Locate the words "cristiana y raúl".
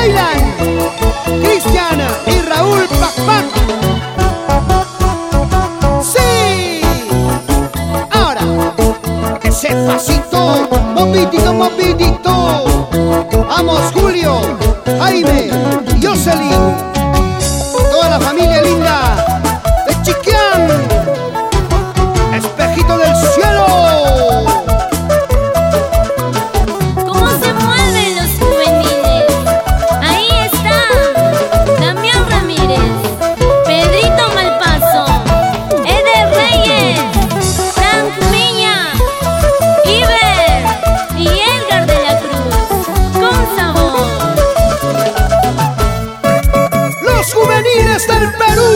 1.42-2.86